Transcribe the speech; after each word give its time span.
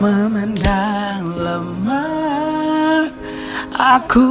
memandang 0.00 1.24
lemah. 1.36 3.08
Aku 3.76 4.28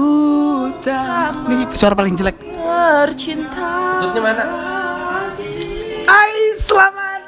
tak 0.82 1.46
Ini 1.50 1.70
suara 1.78 1.94
paling 1.94 2.18
jelek. 2.18 2.38
Tercinta. 2.42 4.02
Tutupnya 4.02 4.22
mana? 4.22 4.44
Hai 6.06 6.54
selamat 6.58 7.22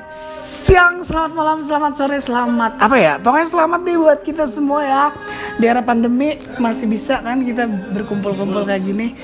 siang, 0.68 1.00
selamat 1.02 1.32
malam, 1.34 1.58
selamat 1.64 1.94
sore, 1.96 2.18
selamat 2.20 2.76
Apa 2.78 2.96
ya, 3.00 3.14
pokoknya 3.24 3.48
selamat 3.48 3.80
nih 3.88 3.96
buat 3.98 4.20
kita 4.22 4.44
semua 4.46 4.82
ya. 4.84 5.04
Di 5.58 5.66
era 5.66 5.82
pandemi 5.82 6.38
masih 6.62 6.86
bisa 6.92 7.24
kan 7.24 7.42
kita 7.42 7.66
berkumpul-kumpul 7.66 8.68
kayak 8.68 8.84
gini. 8.86 9.16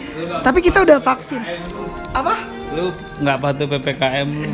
Tapi 0.41 0.59
kita 0.63 0.81
udah 0.81 0.97
vaksin. 1.01 1.41
Apa? 2.13 2.52
Lu 2.73 2.89
nggak 3.21 3.37
patuh 3.37 3.65
PPKM 3.69 4.27
lu. 4.27 4.49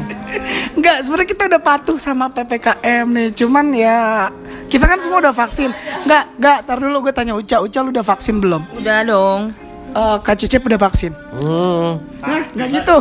Enggak, 0.76 0.98
sebenarnya 1.08 1.30
kita 1.32 1.44
udah 1.48 1.62
patuh 1.64 1.98
sama 1.98 2.28
PPKM 2.28 3.06
nih. 3.08 3.30
Cuman 3.32 3.72
ya 3.72 4.28
kita 4.68 4.86
kan 4.86 5.00
semua 5.00 5.24
udah 5.24 5.32
vaksin. 5.32 5.72
Enggak, 6.04 6.24
enggak, 6.36 6.58
tar 6.68 6.78
dulu 6.84 7.08
gue 7.08 7.14
tanya 7.16 7.34
Uca, 7.34 7.64
Uca 7.64 7.80
lu 7.80 7.90
udah 7.96 8.06
vaksin 8.06 8.44
belum? 8.44 8.62
Udah 8.76 9.00
dong 9.08 9.56
Eh 9.90 10.18
Kak 10.22 10.36
Cecep 10.38 10.62
udah 10.70 10.78
vaksin? 10.80 11.12
Hmm. 11.34 11.98
Hah, 12.22 12.44
enggak 12.54 12.70
gitu. 12.82 12.98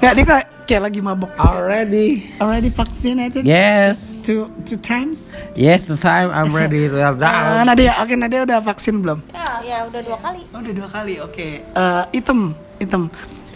Enggak, 0.00 0.12
dia 0.16 0.24
kayak, 0.24 0.46
kayak 0.64 0.82
lagi 0.88 1.00
mabok. 1.04 1.30
Already. 1.36 2.32
Already 2.40 2.70
vaccinated? 2.72 3.44
Yes. 3.44 4.00
Two, 4.20 4.52
two 4.68 4.76
times? 4.80 5.32
Yes, 5.56 5.88
the 5.88 5.96
time 5.96 6.28
I'm 6.28 6.52
ready 6.52 6.88
to 6.88 6.96
Ah, 7.00 7.12
down. 7.16 7.72
Nadia, 7.72 7.96
oke 8.04 8.12
Nadia 8.16 8.44
udah 8.44 8.60
vaksin 8.60 9.00
belum? 9.00 9.24
Ya, 9.32 9.48
ya 9.64 9.76
udah 9.88 10.00
dua 10.04 10.18
kali. 10.20 10.44
Oh, 10.52 10.60
udah 10.60 10.74
dua 10.76 10.88
kali, 10.92 11.14
oke. 11.24 11.48
Eh, 11.64 12.02
item, 12.16 12.52
item. 12.80 13.08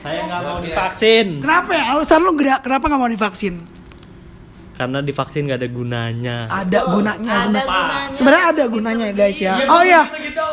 Saya 0.04 0.20
nggak 0.22 0.40
mau 0.42 0.58
divaksin 0.60 1.26
Kenapa 1.40 1.70
ya? 1.72 1.82
Alasan 1.90 2.20
lu 2.20 2.32
gera- 2.34 2.60
kenapa 2.60 2.84
nggak 2.86 3.00
mau 3.00 3.08
divaksin? 3.10 3.56
karena 4.74 4.98
divaksin 5.00 5.46
nggak 5.46 5.60
ada 5.62 5.70
gunanya. 5.70 6.36
Ada 6.50 6.80
gunanya 6.90 7.30
Ada 7.30 7.40
sebenarnya. 7.40 7.70
gunanya. 7.70 8.10
Sebenarnya 8.10 8.46
ada 8.50 8.64
gunanya 8.66 9.04
ya 9.06 9.14
guys 9.14 9.38
ya. 9.38 9.54
Oh 9.70 9.82
ya, 9.86 10.02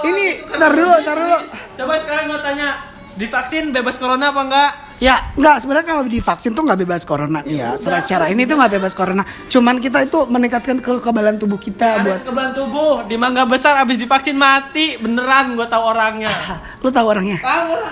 ini 0.03 0.26
tar 0.45 0.71
dulu, 0.71 0.93
tar 1.01 1.17
dulu. 1.17 1.37
Coba 1.73 1.93
sekarang 1.98 2.29
gua 2.29 2.37
tanya, 2.37 2.85
divaksin 3.17 3.73
bebas 3.73 3.98
corona 3.98 4.29
apa 4.29 4.41
enggak? 4.45 4.71
Ya, 5.02 5.18
enggak 5.34 5.66
sebenarnya 5.66 5.88
kalau 5.90 6.05
divaksin 6.05 6.54
tuh 6.54 6.62
nggak 6.62 6.85
bebas 6.85 7.10
corona 7.10 7.41
nih 7.41 7.57
ya. 7.57 7.70
Secara 7.74 8.05
cara 8.05 8.26
ini 8.30 8.46
tuh 8.46 8.54
nggak 8.54 8.77
bebas 8.77 8.94
corona. 8.94 9.26
Cuman 9.49 9.82
kita 9.82 10.05
itu 10.05 10.30
meningkatkan 10.30 10.77
kekebalan 10.77 11.41
tubuh 11.41 11.57
kita 11.57 11.98
Ada 11.98 12.05
buat 12.05 12.18
kekebalan 12.21 12.52
tubuh 12.54 12.94
di 13.10 13.18
mangga 13.18 13.49
besar 13.49 13.82
abis 13.82 13.98
divaksin 13.98 14.38
mati 14.38 15.02
beneran 15.02 15.57
gua 15.57 15.66
tahu 15.66 15.90
orangnya. 15.90 16.29
lu 16.85 16.94
tahu 16.94 17.18
orangnya? 17.18 17.41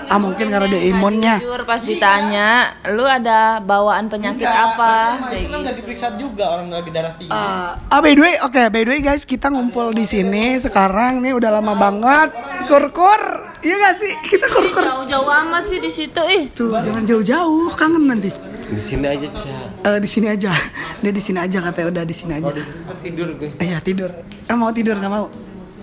Ah, 0.06 0.22
mungkin 0.22 0.54
karena 0.54 0.70
dia 0.70 0.82
imunnya. 0.86 1.42
Jujur 1.42 1.66
pas 1.66 1.82
ditanya 1.82 2.78
Lu 2.94 3.02
ada 3.02 3.58
bawaan 3.58 4.06
penyakit 4.06 4.46
apa 4.46 5.18
Nah, 5.18 5.28
Kayak 5.28 5.34
itu 5.34 5.48
kan 5.50 5.50
gitu. 5.50 5.64
nggak 5.66 5.76
diperiksa 5.82 6.06
juga 6.14 6.44
orang 6.46 6.70
lagi 6.70 6.90
darah 6.94 7.12
tinggi. 7.18 7.34
Ah, 7.34 7.74
ah, 7.90 7.98
by 7.98 8.14
the 8.14 8.22
way, 8.22 8.34
oke, 8.38 8.62
by 8.70 8.82
the 8.86 8.90
way 8.94 9.00
guys, 9.00 9.26
kita 9.26 9.50
ngumpul 9.50 9.90
di 9.90 10.06
sini 10.06 10.54
sekarang 10.56 11.18
nih 11.18 11.34
udah 11.34 11.50
lama 11.58 11.74
banget. 11.74 12.30
Kur-kur. 12.70 13.50
Iya 13.60 13.76
gak 13.76 13.94
sih? 13.98 14.12
Kita 14.24 14.46
kur-kur. 14.46 14.80
Jauh-jauh 14.80 15.26
amat 15.44 15.66
sih 15.66 15.82
di 15.82 15.90
situ 15.90 16.22
ih 16.22 16.48
Tuh, 16.54 16.70
jangan 17.00 17.16
jauh-jauh, 17.16 17.72
kangen 17.80 18.04
nanti. 18.12 18.28
Di 18.68 18.76
sini 18.76 19.08
aja, 19.08 19.26
Cak. 19.32 19.88
Eh, 19.88 19.98
di 20.04 20.08
sini 20.08 20.28
aja. 20.28 20.52
Dia 21.00 21.12
di 21.16 21.22
sini 21.24 21.38
aja 21.40 21.58
katanya 21.64 21.88
udah 21.96 22.04
di 22.04 22.12
sini 22.12 22.32
aja. 22.36 22.52
Tempat 22.52 22.98
tidur 23.00 23.28
gue. 23.40 23.48
Iya 23.56 23.80
tidur. 23.80 24.12
Eh 24.44 24.52
mau 24.52 24.68
tidur 24.68 25.00
nggak 25.00 25.08
mau? 25.08 25.32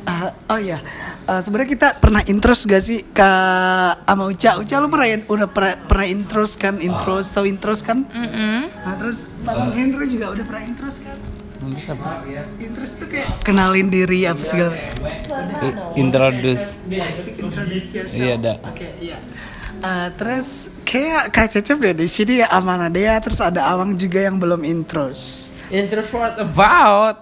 Ah, 0.06 0.30
oh 0.54 0.60
iya. 0.62 0.78
Eh, 1.26 1.42
Sebenarnya 1.42 1.74
kita 1.74 1.88
pernah 1.98 2.22
intros 2.22 2.70
gak 2.70 2.80
sih 2.86 3.02
ke 3.02 3.30
sama 3.98 4.30
Uca? 4.30 4.62
Uca 4.62 4.76
lu 4.78 4.88
pernah 4.94 5.10
udah 5.26 5.48
pernah, 5.50 5.74
pernah 5.90 6.06
intros 6.06 6.54
kan? 6.54 6.78
Intros 6.78 7.34
tahu 7.34 7.50
intros 7.50 7.82
kan? 7.82 8.06
Nah 8.06 8.94
terus 9.02 9.26
Bang 9.42 9.74
Hendro 9.74 10.06
juga 10.06 10.32
udah 10.38 10.46
pernah 10.46 10.64
intros 10.70 11.02
kan? 11.02 11.18
Intros 12.62 12.92
tuh 13.02 13.10
kayak 13.10 13.42
kenalin 13.42 13.90
diri 13.90 14.30
apa 14.30 14.46
segala. 14.46 14.78
Introduce. 15.98 16.78
Introduce 17.42 17.88
yourself. 17.98 18.22
Iya, 18.22 18.38
ada. 18.38 18.54
Oke, 18.70 18.88
iya. 19.02 19.18
Eh, 19.78 20.10
terus 20.18 20.74
kayak 20.88 21.30
Kak 21.30 21.48
Cecep 21.54 21.78
deh 21.78 21.94
di 21.94 22.10
sini 22.10 22.42
ya 22.42 22.50
Amana 22.50 22.90
Dea 22.90 23.20
terus 23.22 23.38
ada 23.44 23.68
Awang 23.70 23.94
juga 23.94 24.26
yang 24.26 24.42
belum 24.42 24.66
intros. 24.66 25.52
Intros 25.70 26.10
what 26.16 26.40
about? 26.42 27.22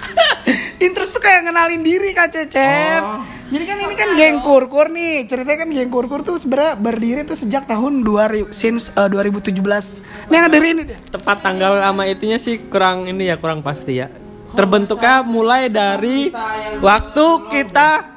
Intros 0.84 1.12
tuh 1.12 1.20
kayak 1.20 1.50
ngenalin 1.50 1.82
diri 1.82 2.14
Kak 2.14 2.30
Cecep. 2.30 3.02
Jadi 3.50 3.64
kan 3.66 3.76
ini 3.82 3.94
kan 3.98 4.08
geng 4.14 4.38
kurkur 4.46 4.86
nih. 4.94 5.26
Ceritanya 5.26 5.66
kan 5.66 5.70
geng 5.74 5.90
kurkur 5.90 6.22
tuh 6.22 6.38
sebenarnya 6.38 6.78
berdiri 6.78 7.20
tuh 7.26 7.34
sejak 7.34 7.66
tahun 7.66 8.06
2000 8.06 8.54
since 8.54 8.94
eh, 8.94 9.08
2017. 9.10 9.50
Nih 10.30 10.36
yang 10.38 10.48
dari 10.48 10.68
ini 10.70 10.82
deh. 10.86 10.98
Tepat 11.10 11.42
tanggal 11.42 11.82
sama 11.82 12.06
itunya 12.06 12.38
sih 12.38 12.70
kurang 12.70 13.10
ini 13.10 13.28
ya 13.28 13.36
kurang 13.36 13.66
pasti 13.66 13.98
ya. 13.98 14.08
Terbentuknya 14.54 15.22
mulai 15.26 15.70
dari 15.70 16.30
waktu 16.82 17.26
kita 17.50 18.09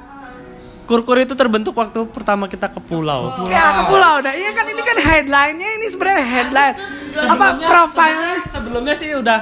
Kurkur 0.84 1.16
itu 1.16 1.32
terbentuk 1.32 1.72
waktu 1.72 2.04
pertama 2.12 2.44
kita 2.44 2.68
ke 2.68 2.76
pulau. 2.76 3.48
Ya 3.48 3.80
ke 3.80 3.82
pulau 3.88 4.20
dah. 4.20 4.36
Iya 4.36 4.50
kan 4.52 4.68
ini 4.68 4.82
kan 4.84 4.96
headline-nya 5.00 5.68
ini 5.80 5.86
sebenarnya 5.88 6.24
headline. 6.24 6.74
Apa 7.24 7.46
profilnya? 7.56 8.36
Sebelumnya 8.52 8.92
sih 8.92 9.16
udah 9.16 9.38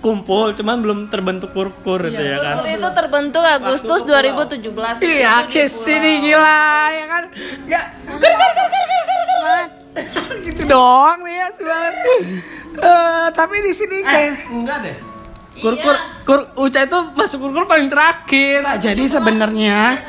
kumpul, 0.00 0.56
cuman 0.56 0.76
belum 0.80 0.98
terbentuk 1.12 1.52
kurkur 1.52 2.08
itu 2.08 2.22
ya 2.22 2.40
kan. 2.40 2.54
Waktu 2.62 2.80
itu 2.80 2.88
terbentuk 2.94 3.44
Agustus 3.44 4.00
2017 4.08 5.02
Iya, 5.02 5.44
ke 5.44 5.68
sini 5.68 6.24
gila 6.24 6.64
ya 6.94 7.06
kan. 7.10 7.22
Enggak. 7.60 7.84
gitu 10.46 10.62
doang 10.68 11.20
nih 11.24 11.34
ya 11.40 11.48
semangat. 11.52 11.94
Eh, 12.76 13.26
tapi 13.32 13.56
di 13.64 13.72
sini 13.72 14.04
kayak 14.04 14.32
Enggak 14.52 14.78
deh. 14.84 14.96
Kurkur, 15.56 15.96
kur, 16.28 16.40
Uca 16.60 16.84
itu 16.84 16.98
masuk 17.16 17.48
kurkur 17.48 17.64
paling 17.64 17.88
terakhir. 17.88 18.60
Nah, 18.60 18.76
jadi 18.76 19.04
sebenarnya 19.08 20.04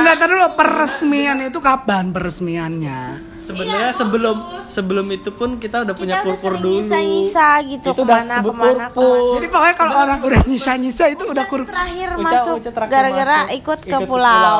enggak 0.00 0.16
tahu 0.16 0.28
dulu 0.32 0.48
peresmian 0.56 1.38
itu 1.44 1.60
kapan 1.60 2.16
peresmiannya? 2.16 3.35
Sebenarnya 3.46 3.90
sebelum 3.92 4.36
sebelum 4.66 5.06
itu 5.08 5.30
pun 5.30 5.56
kita 5.56 5.80
udah 5.80 5.94
punya 5.94 6.14
Kita 6.16 6.20
udah 6.20 6.34
kurkur 6.34 6.50
sering 6.50 6.62
dulu. 6.62 6.74
nyisa-nyisa 6.76 7.48
gitu 7.64 7.86
Itu 7.86 7.90
udah 7.94 8.04
ke 8.04 8.12
mana 8.18 8.34
sebut 8.36 8.50
ke 8.50 8.58
mana 8.58 8.84
kurkur. 8.86 8.90
ke 8.92 9.06
mana. 9.06 9.32
Jadi 9.32 9.46
pokoknya 9.46 9.74
kalau 9.76 9.94
orang 9.96 10.18
udah 10.20 10.40
nyisa-nyisa 10.44 11.04
itu 11.08 11.24
udah 11.24 11.44
kur 11.44 11.62
Terakhir 11.62 12.08
Uca- 12.12 12.24
masuk 12.26 12.56
gara-gara 12.84 13.38
ikut 13.48 13.78
ke 13.80 13.86
Ikut 13.86 14.02
ke 14.02 14.06
pulau. 14.06 14.58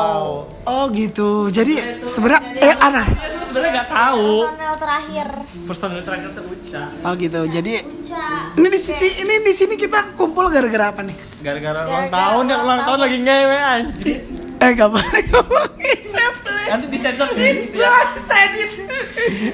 Oh 0.64 0.84
gitu. 0.90 1.30
Jadi 1.48 1.74
sebenarnya 2.04 2.42
eh 2.56 2.74
ada. 2.74 3.02
Dia 3.02 3.42
sebenarnya 3.44 3.72
nggak 3.74 3.90
tahu 3.90 4.30
Personel 4.46 4.74
terakhir. 4.76 5.28
personil 5.66 6.00
terakhir 6.00 6.28
itu 6.30 6.42
Uca. 6.46 6.82
Oh 7.02 7.12
gitu. 7.14 7.40
Jadi 7.48 7.72
ini 8.54 8.68
di 8.68 8.78
sini 8.78 9.08
ini 9.20 9.34
di 9.40 9.52
sini 9.52 9.74
kita 9.74 10.14
kumpul 10.14 10.46
gara-gara 10.46 10.88
apa 10.88 11.02
nih? 11.02 11.16
Gara-gara 11.38 11.84
ulang 11.84 12.06
tahun 12.08 12.44
yang 12.46 12.60
ulang 12.62 12.80
tahun 12.82 12.98
lagi 13.00 13.16
ngewe 13.20 13.58
anjir. 13.58 14.18
Eh 14.56 14.70
gak 14.72 14.88
boleh 14.88 15.20
ngomongin 15.28 15.98
Nanti 16.66 16.86
disensor 16.90 17.28
sih. 17.34 17.70
Ya, 17.72 17.92
saya 18.18 18.50
edit. 18.50 18.70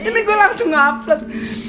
Ini 0.03 0.19
gue 0.23 0.37
langsung 0.37 0.69
ngupload. 0.73 1.21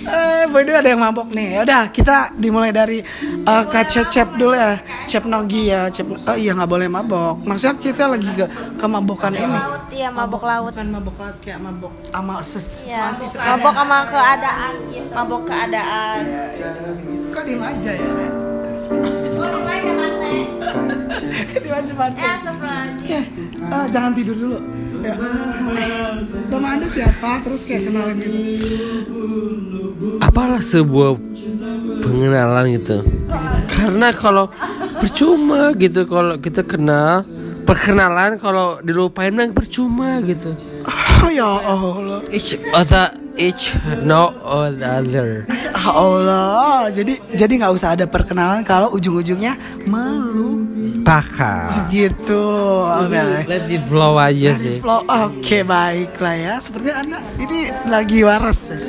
Eh, 0.03 0.43
way 0.51 0.67
ada 0.67 0.89
yang 0.91 0.99
mabok 0.99 1.31
nih. 1.31 1.55
Ya 1.55 1.61
udah, 1.63 1.83
kita 1.87 2.35
dimulai 2.35 2.75
dari 2.75 2.99
eh, 3.43 3.63
Kak 3.67 3.85
Cecep 3.87 4.35
dulu 4.35 4.51
ya. 4.51 4.75
Cep 5.07 5.23
Nogi 5.27 5.71
ya. 5.71 5.87
Cep 5.87 6.07
Oh 6.27 6.35
iya 6.35 6.51
nggak 6.55 6.67
boleh 6.67 6.87
mabok. 6.87 7.39
Maksudnya 7.43 7.75
kita 7.79 8.11
lagi 8.11 8.27
ke 8.35 8.45
kemabokan 8.75 9.31
ini. 9.31 9.47
Laut 9.47 9.87
ya 9.91 10.09
mabok 10.11 10.43
laut. 10.43 10.71
Bukan 10.73 10.89
mabok 10.89 11.15
laut 11.21 11.37
kayak 11.39 11.59
mabok 11.61 11.93
sama 12.09 12.33
ses- 12.43 12.87
Ya, 12.89 13.11
mabok 13.47 13.73
sama 13.77 13.97
keadaan 14.09 14.73
gitu. 14.89 15.11
Mabok 15.13 15.41
keadaan 15.45 16.21
Kok 17.29 17.43
diem 17.45 17.61
aja 17.61 17.91
ya? 17.93 18.09
Diem 18.73 19.65
aja 19.69 20.12
Oke, 23.03 23.19
eh, 23.59 23.85
jangan 23.91 24.11
tidur 24.15 24.35
dulu. 24.35 24.57
Ya. 25.03 25.13
Nama 26.47 26.67
anda 26.79 26.87
siapa? 26.87 27.43
Terus 27.43 27.67
kayak 27.67 27.91
kenalin 27.91 28.17
dulu. 28.23 28.41
Apalah 30.23 30.63
sebuah 30.63 31.19
pengenalan 31.99 32.79
gitu. 32.79 33.03
Karena 33.67 34.15
kalau 34.15 34.47
percuma 35.03 35.75
gitu 35.75 36.07
kalau 36.07 36.39
kita 36.39 36.63
kenal 36.63 37.27
perkenalan 37.67 38.39
kalau 38.39 38.79
dilupain 38.79 39.35
mah 39.35 39.51
percuma 39.51 40.23
gitu. 40.23 40.55
Oh 41.23 41.27
ya 41.27 41.47
Allah. 41.59 42.23
Each 42.31 42.55
other 42.71 43.22
each 43.37 43.73
know 44.03 44.33
other. 44.43 45.45
Ah 45.73 45.89
Allah. 45.89 46.87
Jadi 46.93 47.17
jadi 47.33 47.53
nggak 47.59 47.73
usah 47.73 47.97
ada 47.97 48.05
perkenalan 48.05 48.61
kalau 48.61 48.93
ujung-ujungnya 48.93 49.57
melu 49.89 50.63
Pakar. 51.03 51.91
gitu. 51.91 52.39
Oke. 52.87 53.45
Let 53.49 53.67
it 53.67 53.83
flow 53.89 54.15
aja 54.15 54.55
sih. 54.55 54.79
Flow. 54.79 55.03
Oke 55.03 55.65
baiklah 55.67 56.35
ya. 56.35 56.55
Seperti 56.63 56.89
anda 56.93 57.19
ini 57.41 57.67
lagi 57.89 58.23
waras. 58.23 58.71
ya? 58.71 58.79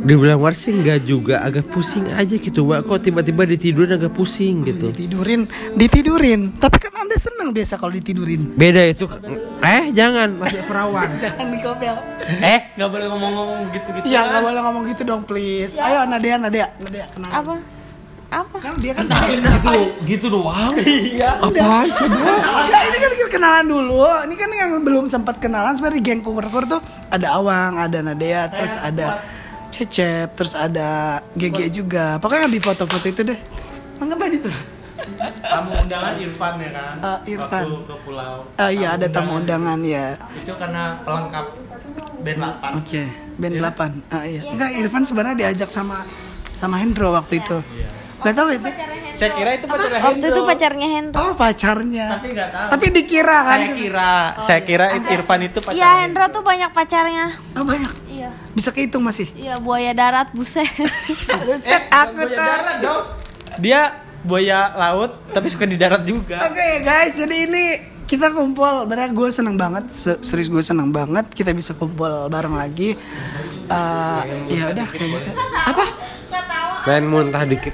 Dibilang 0.00 0.40
war 0.40 0.56
sih 0.56 0.72
enggak 0.72 1.04
juga 1.04 1.44
agak 1.44 1.68
pusing 1.68 2.08
aja 2.08 2.32
gitu 2.40 2.64
Mbak 2.64 2.88
Kok 2.88 2.98
tiba-tiba 3.04 3.44
ditidurin 3.44 4.00
agak 4.00 4.16
pusing 4.16 4.64
gitu 4.64 4.88
Ditidurin, 4.96 5.44
ditidurin. 5.76 6.56
Tapi 6.56 6.76
kan 6.80 7.04
anda 7.04 7.20
senang 7.20 7.52
biasa 7.52 7.76
kalau 7.76 7.92
ditidurin. 7.92 8.56
Beda 8.56 8.80
itu 8.80 9.04
Eh 9.60 9.92
jangan 9.92 10.40
masih 10.40 10.64
perawan 10.64 11.08
Jangan 11.22 11.46
dikopel. 11.52 11.96
Eh, 12.40 12.60
nggak 12.80 12.88
boleh 12.88 13.06
ngomong-ngomong 13.12 13.60
gitu-gitu. 13.76 14.04
Iya 14.08 14.20
nggak 14.24 14.42
boleh 14.48 14.60
ngomong 14.64 14.82
gitu 14.88 15.02
dong 15.04 15.22
please. 15.28 15.76
Ayo 15.76 16.08
Nadia 16.08 16.36
Nadia 16.40 16.66
Nadia 16.80 17.04
kenal. 17.12 17.30
Apa? 17.30 17.54
Apa? 18.30 18.56
Kan 18.62 18.74
dia 18.78 18.94
kan 18.94 19.04
gitu 19.10 19.74
gitu 20.06 20.26
doang 20.30 20.70
apaan 21.50 21.86
coba 21.90 22.14
Enggak, 22.62 22.82
ini 22.86 22.98
kan 23.02 23.10
kita 23.18 23.30
kenalan 23.34 23.66
dulu. 23.66 24.06
Ini 24.06 24.34
kan 24.38 24.50
yang 24.54 24.70
belum 24.80 25.04
sempat 25.10 25.42
kenalan 25.42 25.74
sebenarnya 25.74 25.98
di 25.98 26.02
geng 26.06 26.22
kur-kur 26.22 26.64
tuh 26.64 26.80
ada 27.10 27.36
Awang, 27.36 27.74
ada 27.76 27.98
Nadea, 28.06 28.46
terus 28.46 28.78
ada 28.78 29.18
Cecep, 29.80 30.36
terus 30.36 30.52
ada 30.52 31.20
GG 31.32 31.72
juga. 31.72 32.20
Pokoknya 32.20 32.52
di 32.52 32.60
foto-foto 32.60 33.06
itu 33.08 33.24
deh. 33.24 33.40
Mengapa 33.96 34.28
itu? 34.28 34.52
Tamu 35.40 35.72
undangan 35.72 36.14
Irfan 36.20 36.54
ya 36.60 36.70
kan? 36.76 36.94
Eh, 37.00 37.32
Irfan. 37.32 37.64
Waktu 37.64 37.88
ke 37.88 37.96
pulau. 38.04 38.34
Ah 38.60 38.68
iya 38.68 39.00
ada 39.00 39.08
tamu 39.08 39.40
undangan 39.40 39.80
ya. 39.80 40.20
Itu 40.36 40.52
karena 40.60 41.00
pelengkap 41.00 41.46
band 42.20 42.38
8. 42.60 42.80
Oke, 42.84 43.02
band 43.40 43.56
8. 43.56 44.12
Ah 44.12 44.24
iya. 44.28 44.40
Enggak, 44.44 44.70
Irfan 44.76 45.02
sebenarnya 45.08 45.36
diajak 45.48 45.72
sama 45.72 46.04
sama 46.52 46.76
Hendro 46.76 47.16
waktu 47.16 47.40
itu. 47.40 47.64
Gak 48.20 48.36
tahu 48.36 48.48
itu. 48.52 48.68
Saya 49.16 49.32
kira 49.32 49.50
itu 49.56 49.64
pacarnya 49.64 50.00
Waktu 50.04 50.26
itu 50.28 50.40
pacarnya 50.44 50.88
Hendro. 51.00 51.20
Oh, 51.24 51.32
pacarnya. 51.32 52.06
Tapi 52.20 52.26
nggak 52.36 52.48
tahu. 52.52 52.68
Tapi 52.76 52.86
dikira 52.92 53.38
kan. 53.48 53.58
Saya 53.64 53.72
kira, 53.72 54.10
saya 54.44 54.60
kira 54.60 54.86
Irfan 55.08 55.40
itu 55.48 55.58
pacarnya. 55.64 55.80
Iya 55.80 55.90
Hendro 56.04 56.24
tuh 56.28 56.42
banyak 56.44 56.70
pacarnya. 56.76 57.26
Oh, 57.56 57.64
banyak. 57.64 57.92
Bisa 58.60 58.76
kehitung 58.76 59.00
masih. 59.00 59.32
Iya 59.32 59.56
buaya 59.56 59.96
darat 59.96 60.36
buset. 60.36 60.68
Buset, 61.48 61.88
aku 61.88 62.28
buaya 62.28 62.36
darat 62.36 62.76
dong. 62.84 63.02
Dia 63.56 63.80
buaya 64.20 64.76
laut 64.76 65.16
tapi 65.32 65.48
suka 65.48 65.64
di 65.64 65.80
darat 65.80 66.04
juga. 66.04 66.44
Oke 66.44 66.84
guys, 66.84 67.16
jadi 67.16 67.48
ini 67.48 67.64
kita 68.04 68.36
kumpul. 68.36 68.84
Bener 68.84 69.16
gue 69.16 69.32
seneng 69.32 69.56
banget, 69.56 69.88
se- 69.88 70.20
serius 70.20 70.52
gue 70.52 70.60
seneng 70.60 70.92
banget. 70.92 71.32
Kita 71.32 71.56
bisa 71.56 71.72
kumpul 71.72 72.28
bareng 72.28 72.52
lagi. 72.52 72.92
Eh, 73.72 74.22
ya 74.52 74.76
udah. 74.76 74.88
Apa? 75.72 75.84
pengen 76.84 77.12
muntah 77.12 77.44
dikit 77.48 77.72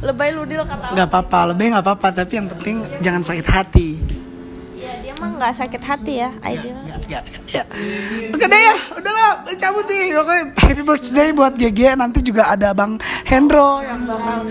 Lebay 0.00 0.32
ludil 0.32 0.64
kata. 0.64 0.96
Nggak 0.96 1.08
apa-apa, 1.12 1.38
lebih 1.52 1.76
nggak 1.76 1.84
apa-apa. 1.84 2.08
Tapi 2.24 2.32
yang 2.38 2.48
penting 2.48 2.76
jangan 3.04 3.20
sakit 3.26 3.46
hati. 3.50 3.88
Mah 5.20 5.28
nggak 5.36 5.52
sakit 5.52 5.82
hati 5.84 6.24
ya, 6.24 6.32
ideal. 6.48 6.80
Nggak, 6.80 7.00
nggak, 7.12 7.24
ya. 7.52 7.64
Oke 8.32 8.46
deh 8.48 8.62
ya, 8.64 8.76
udahlah 8.96 9.32
cabut 9.52 9.84
nih. 9.84 10.16
Oke, 10.16 10.36
happy 10.56 10.80
birthday 10.80 11.28
buat 11.36 11.52
GG. 11.60 11.80
Nanti 12.00 12.24
juga 12.24 12.48
ada 12.48 12.72
Bang 12.72 12.96
Hendro 13.28 13.84
yang 13.84 14.08
bakal 14.08 14.48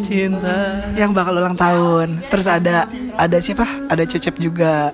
Cinta. 0.00 0.90
yang 0.98 1.14
bakal 1.14 1.38
ulang 1.38 1.54
tahun. 1.54 2.18
Terus 2.26 2.46
ada 2.50 2.90
ada 3.14 3.38
siapa? 3.38 3.86
Ada 3.86 4.02
Cecep 4.02 4.42
juga. 4.42 4.90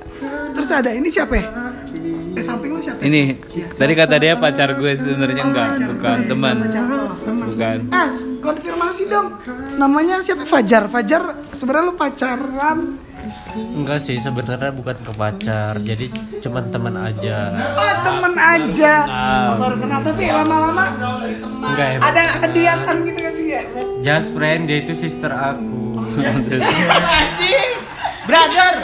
Terus 0.52 0.68
ada 0.68 0.92
ini 0.92 1.08
siapa? 1.08 1.40
ya? 1.40 1.46
Di 2.36 2.44
samping 2.44 2.76
lu 2.76 2.80
siapa? 2.84 3.00
Ini 3.00 3.40
tadi 3.80 3.92
kata 3.96 4.20
dia 4.20 4.36
pacar 4.36 4.76
gue 4.76 4.92
sebenarnya 4.92 5.40
enggak, 5.48 5.68
bukan 5.88 6.18
teman. 6.28 6.54
Pacar 6.68 6.84
lo, 6.84 7.08
teman. 7.08 7.46
Bukan. 7.48 7.78
Ah, 7.88 8.12
konfirmasi 8.44 9.08
dong. 9.08 9.40
Namanya 9.80 10.20
siapa? 10.20 10.44
Fajar. 10.44 10.84
Fajar 10.92 11.48
sebenarnya 11.56 11.88
lu 11.88 11.94
pacaran. 11.96 13.05
Enggak 13.76 13.99
sih 14.02 14.17
sebenarnya 14.19 14.70
bukan 14.73 14.96
ke 14.96 15.12
pacar, 15.14 15.78
jadi 15.81 16.06
cuman 16.43 16.64
teman 16.70 16.94
aja. 16.96 17.38
Oh, 17.76 17.94
temen 18.05 18.34
aja. 18.37 18.94
Oh, 19.06 19.55
baru 19.61 19.76
kenal 19.81 20.00
tapi 20.02 20.25
lama-lama 20.31 20.84
Enggak 21.67 21.88
ya. 21.96 21.99
ada 22.02 22.23
kediatan 22.43 22.96
gitu 23.05 23.19
kan 23.20 23.32
sih 23.32 23.46
ya? 23.52 23.62
Just 24.02 24.28
friend 24.34 24.70
dia 24.70 24.78
itu 24.84 24.93
sister 24.94 25.32
aku. 25.32 26.06
Brother. 28.26 28.75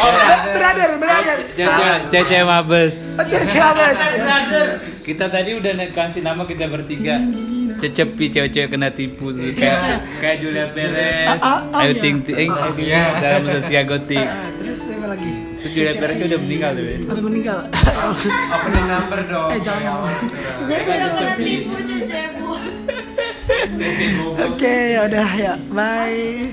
Oh, 0.00 0.10
brother, 0.56 0.90
brother. 0.96 1.36
Cece, 1.52 1.86
Cece 2.08 2.38
Mabes. 2.40 2.96
Oh, 3.20 3.26
Cece 3.28 3.60
Abas. 3.60 4.00
Kita 5.04 5.28
tadi 5.28 5.60
udah 5.60 5.76
kasih 5.92 6.24
nama 6.24 6.48
kita 6.48 6.64
bertiga. 6.72 7.20
Cecepi 7.78 8.24
cewek-cewek 8.28 8.68
kena 8.68 8.90
tipu 8.90 9.30
tuh 9.30 9.54
kayak 9.54 9.78
kayak 10.18 10.36
Julia 10.38 10.66
Perez, 10.70 11.26
Ah, 11.26 11.38
ah, 11.38 11.58
oh, 11.64 11.80
Ayu 11.80 11.94
iya. 11.94 12.02
Ting 12.02 12.16
Ting, 12.20 12.50
dalam 13.18 13.42
Sosial 13.48 13.84
Gotik. 13.84 14.18
Ah, 14.18 14.50
Terus 14.58 14.78
siapa 14.82 15.06
lagi? 15.06 15.30
Itu 15.58 15.68
Julia 15.72 15.92
Perez 15.94 16.18
udah 16.20 16.38
meninggal 16.38 16.70
tuh. 16.74 16.84
ya. 16.84 16.96
Udah 17.06 17.24
meninggal. 17.24 17.58
Opening 18.54 18.86
number 18.86 19.20
dong. 19.26 19.48
Eh 19.54 19.60
jangan 19.62 19.82
ngomong. 19.86 20.14
Cecepi. 20.68 21.54
Oke, 24.44 24.74
ya 24.92 25.00
udah 25.06 25.28
ya. 25.34 25.54
Bye. 25.70 26.50